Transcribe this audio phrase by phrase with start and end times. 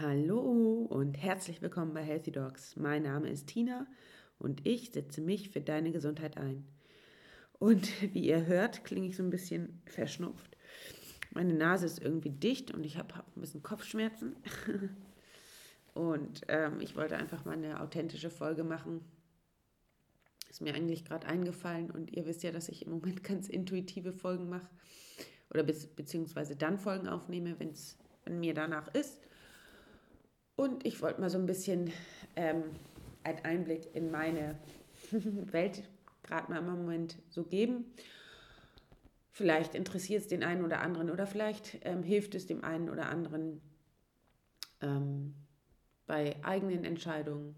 [0.00, 2.74] Hallo und herzlich willkommen bei Healthy Dogs.
[2.74, 3.86] Mein Name ist Tina
[4.40, 6.66] und ich setze mich für deine Gesundheit ein.
[7.60, 10.56] Und wie ihr hört, klinge ich so ein bisschen verschnupft.
[11.30, 14.34] Meine Nase ist irgendwie dicht und ich habe hab ein bisschen Kopfschmerzen.
[15.94, 19.00] Und ähm, ich wollte einfach mal eine authentische Folge machen.
[20.50, 24.12] Ist mir eigentlich gerade eingefallen und ihr wisst ja, dass ich im Moment ganz intuitive
[24.12, 24.68] Folgen mache
[25.50, 29.23] oder be beziehungsweise dann Folgen aufnehme, wenn mir danach ist.
[30.56, 31.92] Und ich wollte mal so ein bisschen
[32.36, 32.64] ähm,
[33.24, 34.58] einen Einblick in meine
[35.10, 35.82] Welt
[36.22, 37.84] gerade mal im Moment so geben.
[39.30, 43.08] Vielleicht interessiert es den einen oder anderen oder vielleicht ähm, hilft es dem einen oder
[43.08, 43.60] anderen
[44.80, 45.34] ähm,
[46.06, 47.56] bei eigenen Entscheidungen.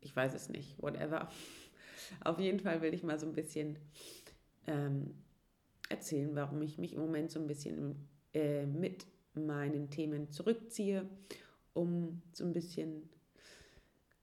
[0.00, 1.28] Ich weiß es nicht, whatever.
[2.24, 3.78] Auf jeden Fall will ich mal so ein bisschen
[4.66, 5.14] ähm,
[5.88, 11.08] erzählen, warum ich mich im Moment so ein bisschen äh, mit meinen Themen zurückziehe,
[11.74, 13.08] um so ein bisschen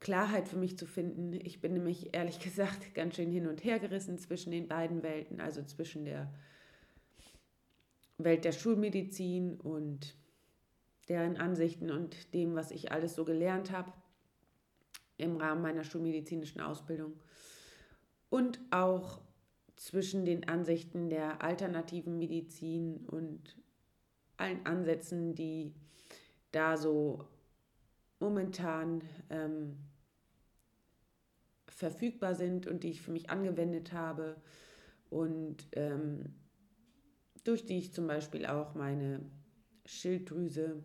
[0.00, 1.32] Klarheit für mich zu finden.
[1.32, 5.40] Ich bin nämlich ehrlich gesagt ganz schön hin und her gerissen zwischen den beiden Welten,
[5.40, 6.32] also zwischen der
[8.18, 10.14] Welt der Schulmedizin und
[11.08, 13.92] deren Ansichten und dem, was ich alles so gelernt habe
[15.16, 17.14] im Rahmen meiner schulmedizinischen Ausbildung.
[18.30, 19.20] Und auch
[19.76, 23.56] zwischen den Ansichten der alternativen Medizin und
[24.36, 25.74] allen Ansätzen, die
[26.52, 27.26] da so
[28.20, 29.76] momentan ähm,
[31.66, 34.36] verfügbar sind und die ich für mich angewendet habe
[35.08, 36.34] und ähm,
[37.42, 39.20] durch die ich zum Beispiel auch meine
[39.86, 40.84] Schilddrüse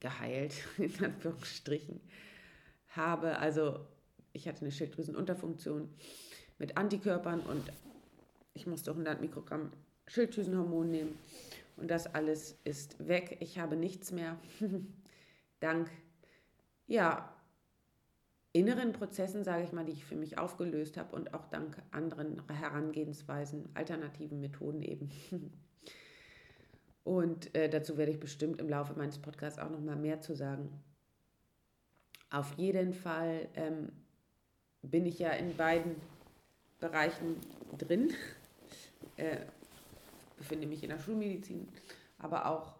[0.00, 2.00] geheilt, in Anführungsstrichen,
[2.88, 3.38] habe.
[3.38, 3.86] Also
[4.32, 5.88] ich hatte eine Schilddrüsenunterfunktion
[6.58, 7.62] mit Antikörpern und
[8.54, 9.70] ich musste 100 Mikrogramm
[10.06, 11.18] Schilddrüsenhormon nehmen
[11.76, 13.38] und das alles ist weg.
[13.40, 14.38] Ich habe nichts mehr.
[15.64, 15.90] Dank,
[16.86, 17.34] ja,
[18.52, 22.42] inneren Prozessen, sage ich mal, die ich für mich aufgelöst habe und auch dank anderen
[22.48, 25.10] Herangehensweisen, alternativen Methoden eben.
[27.04, 30.34] Und äh, dazu werde ich bestimmt im Laufe meines Podcasts auch noch mal mehr zu
[30.34, 30.70] sagen.
[32.30, 33.92] Auf jeden Fall ähm,
[34.80, 35.96] bin ich ja in beiden
[36.80, 37.36] Bereichen
[37.76, 38.12] drin.
[39.16, 39.38] Äh,
[40.38, 41.68] befinde mich in der Schulmedizin,
[42.18, 42.74] aber auch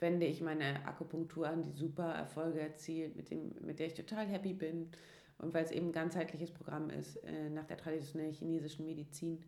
[0.00, 4.26] wende ich meine Akupunktur an, die super Erfolge erzielt, mit, dem, mit der ich total
[4.26, 4.90] happy bin.
[5.38, 9.44] Und weil es eben ein ganzheitliches Programm ist äh, nach der traditionellen chinesischen Medizin.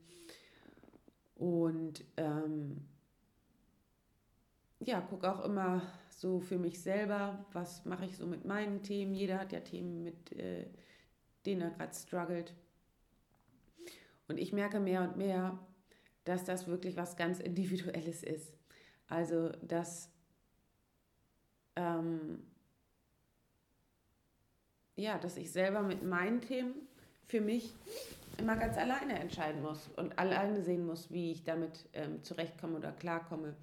[1.35, 2.85] Und ähm,
[4.79, 9.15] ja, gucke auch immer so für mich selber, was mache ich so mit meinen Themen.
[9.15, 10.67] Jeder hat ja Themen, mit äh,
[11.45, 12.55] denen er gerade struggelt.
[14.29, 15.59] Und ich merke mehr und mehr,
[16.25, 18.55] dass das wirklich was ganz Individuelles ist.
[19.09, 20.11] Also, dass
[21.77, 22.43] ähm,
[24.97, 26.75] ja, dass ich selber mit meinen Themen
[27.27, 27.75] für mich
[28.39, 32.93] immer ganz alleine entscheiden muss und alleine sehen muss, wie ich damit ähm, zurechtkomme oder
[32.93, 33.55] klarkomme.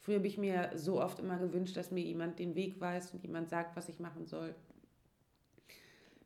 [0.00, 3.22] Früher habe ich mir so oft immer gewünscht, dass mir jemand den Weg weist und
[3.22, 4.54] jemand sagt, was ich machen soll.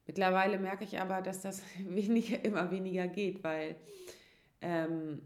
[0.06, 3.77] Mittlerweile merke ich aber, dass das weniger, immer weniger geht, weil
[4.61, 5.21] ähm,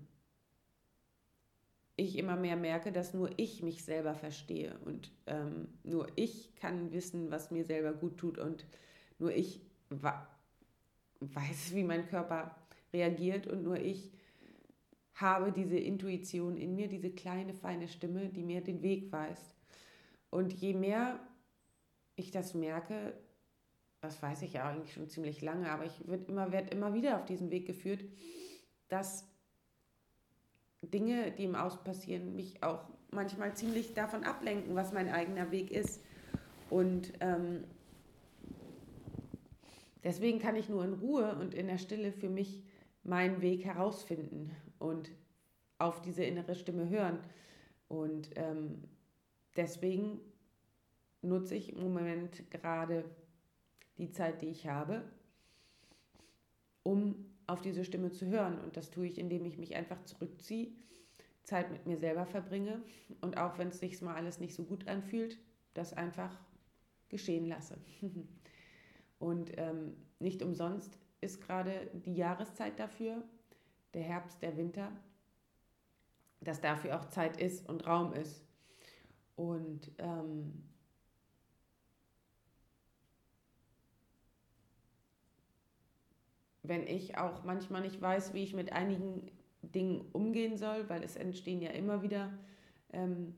[1.98, 6.92] ich immer mehr merke, dass nur ich mich selber verstehe und ähm, nur ich kann
[6.92, 8.64] wissen, was mir selber gut tut und
[9.18, 9.60] nur ich
[11.20, 12.54] weiß, wie mein Körper
[12.92, 14.12] reagiert und nur ich
[15.14, 19.56] habe diese Intuition in mir, diese kleine, feine Stimme, die mir den Weg weist.
[20.30, 21.18] Und je mehr
[22.14, 23.14] ich das merke,
[24.00, 27.18] das weiß ich ja eigentlich schon ziemlich lange, aber ich werde immer, werd immer wieder
[27.18, 28.04] auf diesen Weg geführt,
[28.86, 29.26] dass
[30.82, 35.70] Dinge, die im Außen passieren, mich auch manchmal ziemlich davon ablenken, was mein eigener Weg
[35.70, 36.00] ist.
[36.70, 37.64] Und ähm,
[40.04, 42.62] deswegen kann ich nur in Ruhe und in der Stille für mich
[43.02, 45.10] meinen Weg herausfinden und
[45.78, 47.18] auf diese innere Stimme hören.
[47.88, 48.84] Und ähm,
[49.56, 50.20] deswegen
[51.22, 53.04] nutze ich im Moment gerade
[53.96, 55.02] die Zeit, die ich habe,
[56.82, 58.60] um auf diese Stimme zu hören.
[58.60, 60.70] Und das tue ich, indem ich mich einfach zurückziehe,
[61.42, 62.82] Zeit mit mir selber verbringe
[63.22, 65.38] und auch wenn es sich mal alles nicht so gut anfühlt,
[65.72, 66.38] das einfach
[67.08, 67.78] geschehen lasse.
[69.18, 73.22] und ähm, nicht umsonst ist gerade die Jahreszeit dafür,
[73.94, 74.92] der Herbst, der Winter,
[76.40, 78.44] dass dafür auch Zeit ist und Raum ist.
[79.36, 80.67] Und ähm,
[86.68, 89.30] wenn ich auch manchmal nicht weiß, wie ich mit einigen
[89.62, 92.32] Dingen umgehen soll, weil es entstehen ja immer wieder
[92.92, 93.34] ähm,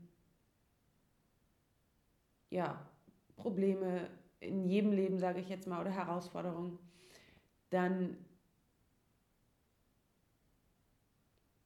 [2.49, 2.85] ja,
[3.35, 6.77] Probleme in jedem Leben, sage ich jetzt mal, oder Herausforderungen,
[7.69, 8.17] dann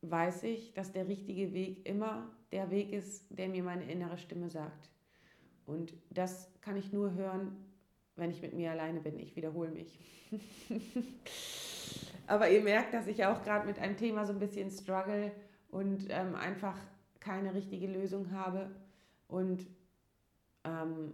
[0.02, 4.50] weiß ich, dass der richtige Weg immer der Weg ist, der mir meine innere Stimme
[4.50, 4.90] sagt.
[5.66, 7.65] Und das kann ich nur hören,
[8.16, 9.20] wenn ich mit mir alleine bin.
[9.20, 10.00] Ich wiederhole mich.
[12.28, 15.32] Aber ihr merkt, dass ich auch gerade mit einem Thema so ein bisschen struggle
[15.70, 16.78] und ähm, einfach
[17.20, 18.72] keine richtige Lösung habe
[19.28, 19.66] und
[20.64, 21.14] ähm,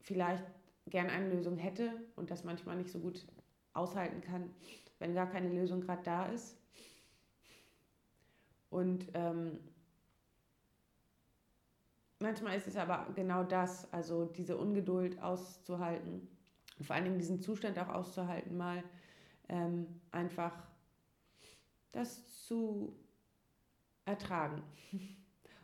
[0.00, 0.44] vielleicht
[0.86, 3.26] gern eine Lösung hätte und das manchmal nicht so gut
[3.72, 4.50] aushalten kann,
[4.98, 6.56] wenn gar keine Lösung gerade da ist.
[8.70, 9.58] Und ähm,
[12.20, 16.28] manchmal ist es aber genau das, also diese Ungeduld auszuhalten
[16.78, 18.82] und vor allen Dingen diesen Zustand auch auszuhalten, mal
[19.48, 20.52] ähm, einfach
[21.92, 22.94] das zu
[24.04, 24.62] ertragen.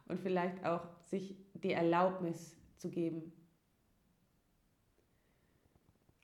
[0.08, 3.32] Und vielleicht auch sich die Erlaubnis zu geben,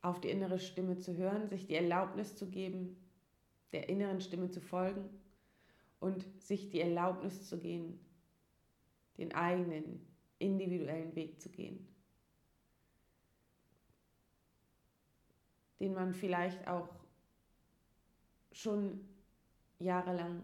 [0.03, 2.97] auf die innere Stimme zu hören, sich die Erlaubnis zu geben,
[3.73, 5.09] der inneren Stimme zu folgen
[6.01, 7.99] und sich die Erlaubnis zu gehen,
[9.17, 10.07] den eigenen
[10.39, 11.87] individuellen Weg zu gehen,
[15.81, 16.89] den man vielleicht auch
[18.53, 19.01] schon
[19.79, 20.43] jahrelang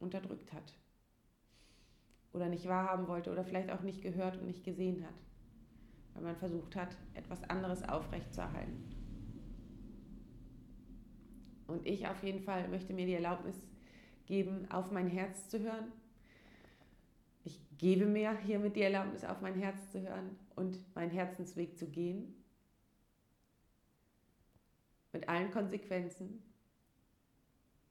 [0.00, 0.74] unterdrückt hat
[2.32, 5.14] oder nicht wahrhaben wollte oder vielleicht auch nicht gehört und nicht gesehen hat,
[6.14, 8.92] weil man versucht hat, etwas anderes aufrechtzuerhalten.
[11.66, 13.56] Und ich auf jeden Fall möchte mir die Erlaubnis
[14.26, 15.92] geben, auf mein Herz zu hören.
[17.82, 22.32] Gebe mir hiermit die Erlaubnis, auf mein Herz zu hören und meinen Herzensweg zu gehen.
[25.12, 26.44] Mit allen Konsequenzen.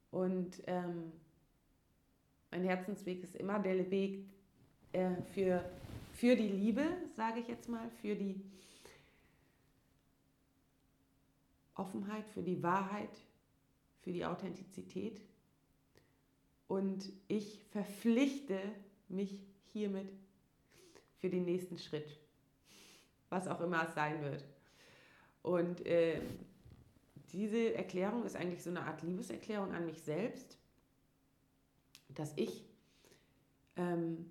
[0.10, 1.12] Und ähm,
[2.52, 4.24] mein Herzensweg ist immer der Weg
[4.94, 5.70] äh, für,
[6.14, 6.86] für die Liebe,
[7.18, 8.42] sage ich jetzt mal, für die
[11.76, 13.12] Offenheit, für die Wahrheit,
[14.04, 15.20] für die Authentizität.
[16.70, 18.58] Und ich verpflichte
[19.10, 20.12] mich hiermit
[21.18, 22.18] für den nächsten Schritt,
[23.30, 24.44] was auch immer es sein wird.
[25.42, 26.22] Und äh,
[27.32, 30.58] diese Erklärung ist eigentlich so eine Art Liebeserklärung an mich selbst,
[32.10, 32.66] dass ich
[33.78, 34.30] ähm,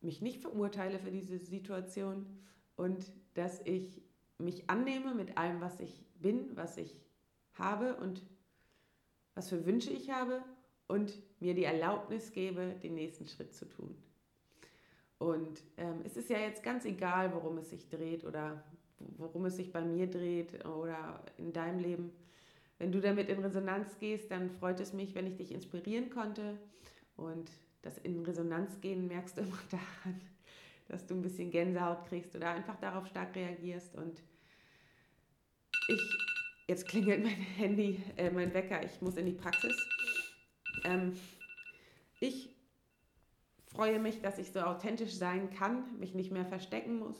[0.00, 2.26] mich nicht verurteile für diese Situation
[2.76, 4.02] und dass ich
[4.38, 7.00] mich annehme mit allem, was ich bin, was ich
[7.54, 8.22] habe und
[9.34, 10.42] was für Wünsche ich habe
[10.88, 13.96] und mir die Erlaubnis gebe, den nächsten Schritt zu tun.
[15.22, 18.62] Und ähm, es ist ja jetzt ganz egal, worum es sich dreht oder
[18.98, 22.12] worum es sich bei mir dreht oder in deinem Leben.
[22.78, 26.58] Wenn du damit in Resonanz gehst, dann freut es mich, wenn ich dich inspirieren konnte.
[27.16, 27.50] Und
[27.82, 30.20] das in Resonanz gehen merkst du immer daran,
[30.88, 33.94] dass du ein bisschen Gänsehaut kriegst oder einfach darauf stark reagierst.
[33.94, 34.20] Und
[35.88, 36.18] ich
[36.68, 39.76] Jetzt klingelt mein Handy, äh, mein Wecker, ich muss in die Praxis.
[40.84, 41.12] Ähm,
[42.20, 42.51] ich
[43.74, 47.16] freue mich, dass ich so authentisch sein kann, mich nicht mehr verstecken muss.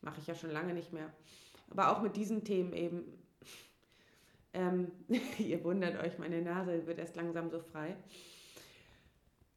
[0.00, 1.12] Mache ich ja schon lange nicht mehr.
[1.70, 3.04] Aber auch mit diesen Themen eben.
[4.52, 4.90] Ähm,
[5.38, 7.94] ihr wundert euch, meine Nase wird erst langsam so frei.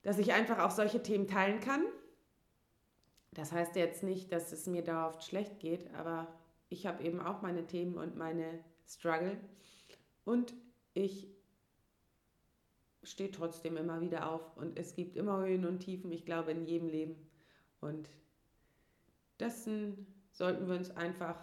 [0.04, 1.84] Dass ich einfach auch solche Themen teilen kann.
[3.32, 6.28] Das heißt jetzt nicht, dass es mir dauerhaft schlecht geht, aber
[6.70, 9.36] ich habe eben auch meine Themen und meine Struggle.
[10.26, 10.54] Und
[10.94, 11.33] ich
[13.14, 16.66] stehe trotzdem immer wieder auf und es gibt immer Höhen und Tiefen, ich glaube, in
[16.66, 17.16] jedem Leben.
[17.80, 18.10] Und
[19.40, 21.38] dessen sollten wir uns einfach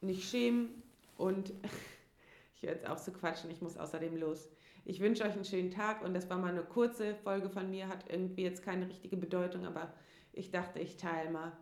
[0.00, 0.82] nicht schämen
[1.16, 1.52] und
[2.56, 4.48] ich höre jetzt auch zu quatschen, ich muss außerdem los.
[4.86, 7.88] Ich wünsche euch einen schönen Tag und das war mal eine kurze Folge von mir,
[7.88, 9.92] hat irgendwie jetzt keine richtige Bedeutung, aber
[10.32, 11.52] ich dachte, ich teile mal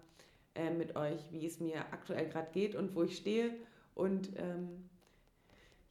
[0.55, 3.55] äh, mit euch, wie es mir aktuell gerade geht und wo ich stehe
[3.95, 4.88] und ähm,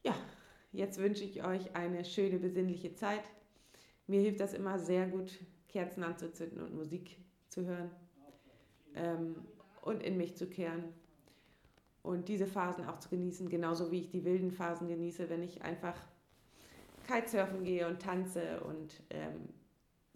[0.02, 0.14] ja,
[0.74, 3.22] jetzt wünsche ich euch eine schöne, besinnliche Zeit.
[4.06, 5.38] Mir hilft das immer sehr gut,
[5.68, 7.16] Kerzen anzuzünden und Musik
[7.48, 7.90] zu hören
[8.94, 9.36] ähm,
[9.82, 10.84] und in mich zu kehren
[12.02, 15.62] und diese Phasen auch zu genießen, genauso wie ich die wilden Phasen genieße, wenn ich
[15.62, 15.96] einfach
[17.06, 19.48] Kitesurfen gehe und tanze und ähm,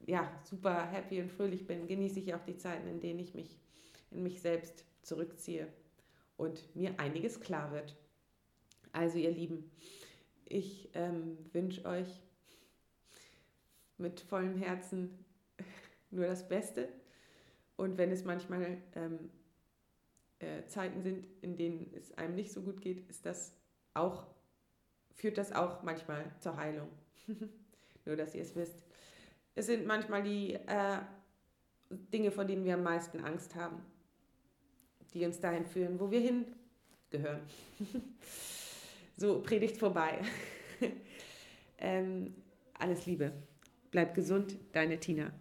[0.07, 3.59] ja, super happy und fröhlich bin, genieße ich auch die Zeiten, in denen ich mich
[4.11, 5.69] in mich selbst zurückziehe
[6.37, 7.97] und mir einiges klar wird.
[8.93, 9.71] Also ihr Lieben,
[10.49, 12.23] ich ähm, wünsche euch
[13.99, 15.25] mit vollem Herzen
[16.11, 16.89] nur das Beste.
[17.77, 19.31] Und wenn es manchmal ähm,
[20.39, 23.55] äh, Zeiten sind, in denen es einem nicht so gut geht, ist das
[23.95, 24.27] auch,
[25.15, 26.89] führt das auch manchmal zur Heilung.
[28.05, 28.83] nur, dass ihr es wisst.
[29.55, 30.99] Es sind manchmal die äh,
[31.91, 33.83] Dinge, vor denen wir am meisten Angst haben,
[35.15, 37.43] die uns dahin führen, wo wir hingehören.
[39.19, 40.21] so, Predigt vorbei.
[41.79, 42.35] ähm,
[42.75, 43.33] alles Liebe.
[43.91, 45.33] Bleib gesund, deine Tina.